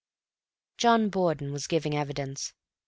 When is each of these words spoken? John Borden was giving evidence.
John 0.77 1.09
Borden 1.09 1.51
was 1.51 1.67
giving 1.67 1.95
evidence. 1.95 2.53